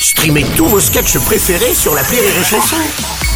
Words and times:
Streamez 0.00 0.44
tous 0.56 0.66
vos 0.66 0.80
sketchs 0.80 1.18
préférés 1.18 1.74
sur 1.74 1.94
la 1.94 2.02
Rire 2.02 2.22
et 2.22 2.44
Chanson. 2.44 2.76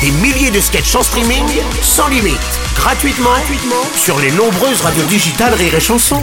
Des 0.00 0.10
milliers 0.10 0.50
de 0.50 0.60
sketchs 0.60 0.94
en 0.94 1.02
streaming, 1.02 1.44
sans 1.82 2.08
limite, 2.08 2.38
gratuitement, 2.76 3.30
gratuitement 3.30 3.84
sur 3.96 4.18
les 4.20 4.30
nombreuses 4.30 4.80
radios 4.80 5.04
digitales 5.04 5.54
Rire 5.54 5.74
et 5.74 5.80
Chanson. 5.80 6.20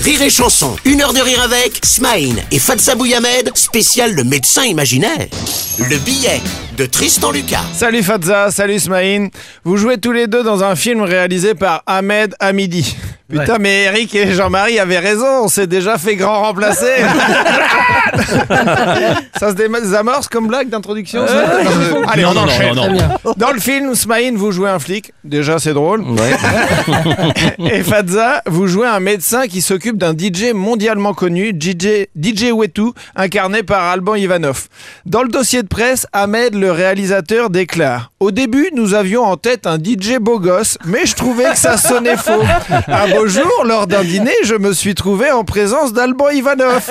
Rire 0.00 0.22
et 0.22 0.30
Chanson, 0.30 0.76
une 0.84 1.02
heure 1.02 1.12
de 1.12 1.20
rire 1.20 1.42
avec 1.42 1.80
Smaïn 1.82 2.36
et 2.50 2.58
Fatsa 2.58 2.94
Bouyamed, 2.94 3.50
spécial 3.54 4.12
le 4.14 4.24
médecin 4.24 4.64
imaginaire. 4.64 5.28
Le 5.78 5.98
billet 5.98 6.40
de 6.76 6.86
Tristan 6.86 7.30
Lucas. 7.30 7.62
Salut 7.72 8.02
Fadza, 8.02 8.50
salut 8.50 8.78
Smaïn. 8.78 9.28
Vous 9.64 9.76
jouez 9.76 9.98
tous 9.98 10.12
les 10.12 10.26
deux 10.26 10.42
dans 10.42 10.64
un 10.64 10.74
film 10.74 11.02
réalisé 11.02 11.54
par 11.54 11.82
Ahmed 11.86 12.34
Hamidi. 12.40 12.96
Putain, 13.30 13.58
mais 13.58 13.84
Eric 13.84 14.14
et 14.14 14.32
Jean-Marie 14.32 14.78
avaient 14.78 14.98
raison, 14.98 15.44
on 15.44 15.48
s'est 15.48 15.66
déjà 15.66 15.96
fait 15.98 16.14
grand 16.14 16.42
remplacer. 16.42 16.92
Ça 19.38 19.50
se 19.50 19.54
désamorce 19.54 20.28
comme 20.28 20.46
blague 20.46 20.68
d'introduction 20.68 21.26
ça 21.26 21.58
Allez, 22.08 22.24
on 22.24 22.36
enchaîne. 22.36 22.76
Dans 23.36 23.50
le 23.50 23.60
film, 23.60 23.94
Smaïn, 23.94 24.36
vous 24.36 24.52
jouez 24.52 24.68
un 24.68 24.78
flic. 24.78 25.12
Déjà, 25.24 25.58
c'est 25.58 25.72
drôle. 25.72 26.04
et 27.58 27.82
Fadza, 27.82 28.42
vous 28.46 28.66
jouez 28.66 28.86
un 28.86 29.00
médecin 29.00 29.46
qui 29.46 29.62
s'occupe 29.62 29.96
d'un 29.96 30.12
DJ 30.12 30.52
mondialement 30.54 31.14
connu, 31.14 31.50
DJ, 31.58 32.06
DJ 32.20 32.52
Wetu, 32.52 32.92
incarné 33.16 33.62
par 33.62 33.82
Alban 33.84 34.14
Ivanov. 34.14 34.68
Dans 35.06 35.22
le 35.22 35.28
dossier 35.28 35.62
de 35.62 35.68
presse, 35.68 36.06
Ahmed, 36.12 36.54
le 36.54 36.63
réalisateur, 36.70 37.50
déclare 37.50 38.10
Au 38.20 38.30
début, 38.30 38.70
nous 38.74 38.94
avions 38.94 39.22
en 39.22 39.36
tête 39.36 39.66
un 39.66 39.76
DJ 39.76 40.18
beau 40.20 40.38
gosse, 40.38 40.78
mais 40.84 41.06
je 41.06 41.14
trouvais 41.14 41.50
que 41.50 41.58
ça 41.58 41.76
sonnait 41.76 42.16
faux. 42.16 42.42
Un 42.88 43.08
beau 43.08 43.26
jour, 43.26 43.64
lors 43.64 43.86
d'un 43.86 44.02
dîner, 44.02 44.34
je 44.44 44.54
me 44.54 44.72
suis 44.72 44.94
trouvé 44.94 45.30
en 45.30 45.44
présence 45.44 45.92
d'Alban 45.92 46.30
Ivanov. 46.30 46.90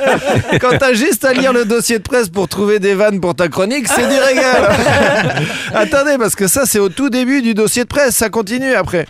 Quand 0.60 0.78
t'as 0.78 0.92
juste 0.92 1.24
à 1.24 1.32
lire 1.32 1.52
le 1.52 1.64
dossier 1.64 1.98
de 1.98 2.02
presse 2.02 2.28
pour 2.28 2.48
trouver 2.48 2.78
des 2.78 2.94
vannes 2.94 3.20
pour 3.20 3.34
ta 3.34 3.48
chronique, 3.48 3.88
c'est 3.88 4.08
du 4.08 4.18
régal. 4.18 4.70
Attendez, 5.74 6.16
parce 6.18 6.34
que 6.34 6.46
ça, 6.46 6.66
c'est 6.66 6.78
au 6.78 6.88
tout 6.88 7.10
début 7.10 7.42
du 7.42 7.54
dossier 7.54 7.84
de 7.84 7.88
presse, 7.88 8.16
ça 8.16 8.28
continue 8.28 8.74
après. 8.74 9.06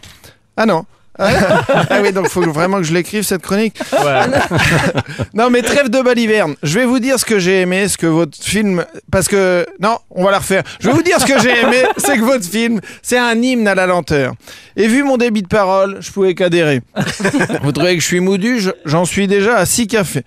Ah 0.56 0.66
non. 0.66 0.84
Ah 1.20 2.00
oui, 2.02 2.12
donc 2.12 2.26
il 2.26 2.30
faut 2.30 2.42
vraiment 2.50 2.78
que 2.78 2.84
je 2.84 2.94
l'écrive 2.94 3.22
cette 3.22 3.42
chronique. 3.42 3.78
non, 5.34 5.50
mais 5.50 5.62
trêve 5.62 5.90
de 5.90 6.00
baliverne. 6.00 6.54
Je 6.62 6.78
vais 6.78 6.86
vous 6.86 6.98
dire 6.98 7.18
ce 7.18 7.24
que 7.24 7.38
j'ai 7.38 7.60
aimé, 7.60 7.88
ce 7.88 7.98
que 7.98 8.06
votre 8.06 8.36
film. 8.38 8.84
Parce 9.10 9.28
que. 9.28 9.66
Non, 9.80 9.98
on 10.10 10.24
va 10.24 10.30
la 10.30 10.38
refaire. 10.38 10.62
Je 10.80 10.88
vais 10.88 10.94
vous 10.94 11.02
dire 11.02 11.20
ce 11.20 11.26
que 11.26 11.38
j'ai 11.40 11.60
aimé, 11.60 11.82
c'est 11.96 12.16
que 12.16 12.22
votre 12.22 12.44
film, 12.44 12.80
c'est 13.02 13.18
un 13.18 13.34
hymne 13.34 13.68
à 13.68 13.74
la 13.74 13.86
lenteur. 13.86 14.34
Et 14.76 14.86
vu 14.86 15.02
mon 15.02 15.16
débit 15.16 15.42
de 15.42 15.48
parole, 15.48 15.98
je 16.00 16.10
pouvais 16.10 16.34
qu'adhérer. 16.34 16.80
Vous 17.62 17.72
trouvez 17.72 17.96
que 17.96 18.00
je 18.00 18.06
suis 18.06 18.20
moudu? 18.20 18.60
J'en 18.84 19.04
suis 19.04 19.26
déjà 19.26 19.56
à 19.56 19.66
6 19.66 19.88
cafés. 19.88 20.22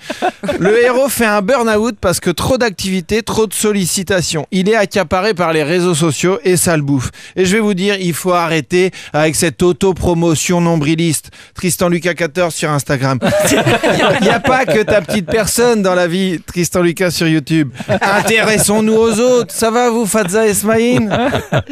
Le 0.59 0.83
héros 0.83 1.09
fait 1.09 1.25
un 1.25 1.41
burn-out 1.41 1.95
parce 1.99 2.19
que 2.19 2.29
trop 2.29 2.57
d'activités, 2.57 3.23
trop 3.23 3.47
de 3.47 3.53
sollicitations. 3.53 4.45
Il 4.51 4.69
est 4.69 4.75
accaparé 4.75 5.33
par 5.33 5.53
les 5.53 5.63
réseaux 5.63 5.95
sociaux 5.95 6.39
et 6.43 6.57
ça 6.57 6.75
le 6.77 6.83
bouffe. 6.83 7.09
Et 7.35 7.45
je 7.45 7.55
vais 7.55 7.61
vous 7.61 7.73
dire, 7.73 7.95
il 7.99 8.13
faut 8.13 8.33
arrêter 8.33 8.91
avec 9.13 9.35
cette 9.35 9.63
auto-promotion 9.63 10.61
nombriliste. 10.83 11.31
Tristan 11.55 11.89
Lucas 11.89 12.13
14 12.13 12.53
sur 12.53 12.69
Instagram. 12.69 13.19
Il 13.51 14.23
n'y 14.23 14.29
a, 14.29 14.39
pas 14.39 14.65
que 14.65 14.83
ta 14.83 15.01
petite 15.01 15.25
personne 15.25 15.81
dans 15.81 15.95
la 15.95 16.07
vie, 16.07 16.39
Tristan 16.45 16.81
Lucas 16.81 17.11
sur 17.11 17.27
YouTube. 17.27 17.71
Intéressons-nous 17.87 18.93
aux 18.93 19.19
autres. 19.19 19.53
Ça 19.53 19.71
va 19.71 19.89
vous, 19.89 20.05
Fadza 20.05 20.45
Esmaïn 20.45 21.09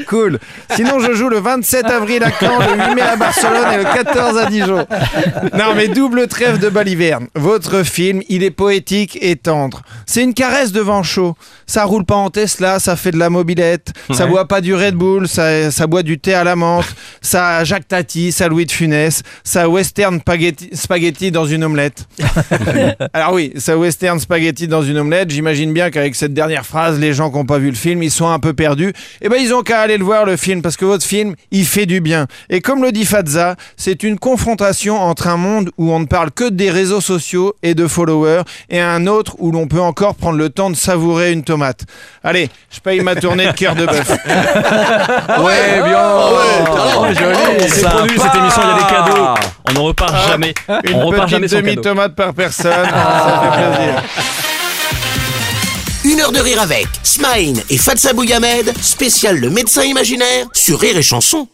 Cool. 0.08 0.40
Sinon, 0.76 1.00
je 1.00 1.14
joue 1.14 1.30
le 1.30 1.40
27 1.40 1.86
avril 1.86 2.24
à 2.24 2.32
Caen, 2.32 2.60
le 2.60 2.90
8 2.90 2.96
mai 2.96 3.02
à 3.02 3.16
Barcelone 3.16 3.74
et 3.74 3.78
le 3.78 3.84
14 3.84 4.38
à 4.38 4.46
Dijon. 4.46 4.86
Non, 5.54 5.76
mais 5.76 5.88
double 5.88 6.28
trêve 6.28 6.60
de 6.60 6.70
baliverne. 6.70 7.28
Votre 7.36 7.84
film, 7.84 8.22
il 8.30 8.44
est 8.44 8.52
poétique 8.52 9.18
et 9.22 9.36
tendre. 9.36 9.82
C'est 10.06 10.24
une 10.24 10.34
caresse 10.34 10.72
de 10.72 10.82
vent 10.82 11.04
chaud. 11.04 11.36
Ça 11.68 11.84
roule 11.84 12.06
pas 12.06 12.16
en 12.16 12.30
Tesla, 12.30 12.80
ça 12.80 12.96
fait 12.96 13.12
de 13.12 13.18
la 13.18 13.30
mobilette. 13.30 13.92
Ça 14.12 14.26
boit 14.26 14.48
pas 14.48 14.62
du 14.62 14.74
Red 14.74 14.96
Bull, 14.96 15.28
ça, 15.28 15.72
ça 15.72 15.88
boit 15.88 16.04
du 16.04 16.20
thé 16.20 16.34
à 16.34 16.44
la 16.44 16.56
menthe. 16.56 16.86
Ça 17.32 17.64
Jacques 17.64 17.88
Tati, 17.88 18.34
ça 18.34 18.50
Louis 18.50 18.66
de 18.66 18.74
Funès. 18.74 19.24
Ça 19.46 19.70
western 19.70 20.20
spaghetti, 20.20 20.70
spaghetti 20.74 21.32
dans 21.32 21.46
une 21.46 21.64
omelette. 21.64 22.06
Alors 23.14 23.32
oui, 23.32 23.54
ça 23.56 23.78
western 23.78 24.20
spaghetti 24.20 24.68
dans 24.68 24.82
une 24.82 24.98
omelette. 24.98 25.30
J'imagine 25.30 25.72
bien 25.72 25.92
qu'avec 25.92 26.14
cette 26.14 26.34
dernière 26.34 26.66
phrase, 26.66 27.00
les 27.00 27.14
gens 27.14 27.32
qui 27.32 27.38
n'ont 27.38 27.46
pas 27.46 27.58
vu 27.58 27.70
le 27.70 27.78
film, 27.78 28.04
ils 28.04 28.12
sont 28.12 28.28
un 28.28 28.40
peu 28.40 28.52
perdus. 28.52 28.92
Eh 29.22 29.30
ben, 29.30 29.38
ils 29.42 29.54
ont 29.54 29.62
qu'à 29.62 29.80
aller 29.80 29.98
le 29.98 30.04
voir 30.04 30.26
le 30.26 30.36
film 30.36 30.62
parce 30.62 30.76
que 30.76 30.84
votre 30.84 31.06
film, 31.06 31.36
il 31.52 31.66
fait 31.66 31.86
du 31.86 32.02
bien. 32.02 32.28
Et 32.50 32.60
comme 32.60 32.84
le 32.84 32.92
dit 32.92 33.06
Fadza, 33.06 33.56
c'est 33.78 34.04
une 34.04 34.20
confrontation 34.20 35.00
entre 35.00 35.28
un 35.28 35.38
monde 35.38 35.72
où 35.78 35.90
on 35.94 36.02
ne 36.02 36.08
parle 36.08 36.32
que 36.32 36.50
des 36.50 36.70
réseaux 36.70 37.00
sociaux 37.00 37.56
et 37.64 37.76
de 37.76 37.88
followers 37.88 38.42
et 38.70 38.82
un 38.82 39.08
autre 39.08 39.38
où 39.40 39.54
l'on 39.54 39.68
peut 39.68 39.80
encore 39.80 40.16
prendre 40.16 40.38
le 40.38 40.50
temps 40.50 40.70
de 40.70 40.76
savourer 40.76 41.32
une 41.32 41.46
tomate. 41.46 41.86
Allez, 42.26 42.50
je 42.70 42.82
paye 42.82 43.00
ma 43.00 43.16
tournée 43.16 43.46
de 43.46 43.54
cœur 43.54 43.76
de 43.76 43.86
bœuf. 43.86 44.12
Ouais, 45.42 45.82
bien. 45.86 45.98
Oh, 45.98 47.14
joli. 47.22 47.70
C'est 47.70 47.84
produit 47.90 48.20
cette 48.20 48.36
émission, 48.36 48.62
il 48.64 48.70
y 48.70 48.72
a 48.72 48.76
des 48.76 48.94
cadeaux. 48.94 49.28
On 49.70 49.74
ne 49.74 49.80
repart 49.80 50.28
jamais. 50.28 50.54
Une 50.86 50.96
On 50.96 51.06
repart 51.08 51.30
jamais 51.30 51.48
cadeau. 51.48 51.62
demi-tomate 51.62 52.16
par 52.16 52.34
personne. 52.34 52.72
Ça 52.90 53.42
fait 53.44 53.58
plaisir. 53.76 54.04
Une 56.04 56.20
heure 56.20 56.32
de 56.32 56.40
rire 56.40 56.60
avec 56.62 56.88
Smaïn 57.04 57.54
et 57.70 57.78
Fatsa 57.78 58.14
Bouyamed, 58.14 58.74
spécial 58.82 59.38
le 59.38 59.50
médecin 59.52 59.84
imaginaire 59.84 60.48
sur 60.54 60.80
Rire 60.80 60.98
et 60.98 61.04
Chanson. 61.04 61.48